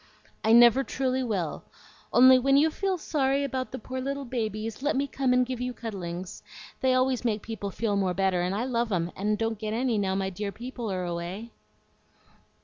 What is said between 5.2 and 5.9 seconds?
and give you